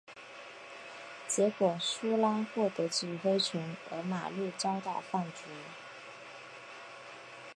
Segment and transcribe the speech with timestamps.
[1.27, 5.43] 结果苏拉获得指挥权而马略遭到放逐。